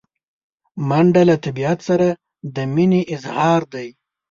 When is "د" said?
2.55-2.57